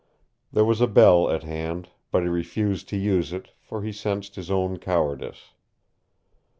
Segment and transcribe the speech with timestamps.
[0.51, 4.33] There was a bell at hand, but he refused to use it, for he sensed
[4.35, 5.53] his own cowardice.